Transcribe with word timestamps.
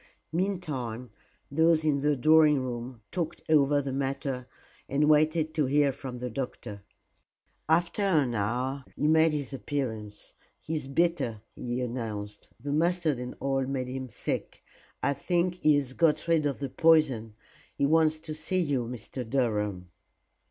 Meantime, 0.33 1.11
those 1.51 1.85
in 1.85 2.01
the 2.01 2.15
drawing 2.17 2.59
room 2.59 3.03
talked 3.11 3.43
over 3.49 3.83
the 3.83 3.93
matter 3.93 4.47
and 4.89 5.07
waited 5.07 5.53
to 5.53 5.67
hear 5.67 5.91
from 5.91 6.17
the 6.17 6.27
doctor. 6.31 6.81
After 7.69 8.01
an 8.01 8.33
hour 8.33 8.83
he 8.95 9.05
made 9.07 9.31
his 9.31 9.53
appearance. 9.53 10.33
"He 10.59 10.73
is 10.73 10.87
better," 10.87 11.43
he 11.55 11.81
announced; 11.81 12.49
"the 12.59 12.73
mustard 12.73 13.19
and 13.19 13.35
oil 13.43 13.67
made 13.67 13.89
him 13.89 14.09
sick. 14.09 14.63
I 15.03 15.13
think 15.13 15.59
he 15.61 15.75
has 15.75 15.93
got 15.93 16.27
rid 16.27 16.47
of 16.47 16.57
the 16.57 16.69
poison. 16.69 17.35
He 17.75 17.85
wants 17.85 18.17
to 18.21 18.33
see 18.33 18.59
you, 18.59 18.85
Mr. 18.87 19.23
Durham." 19.29 19.91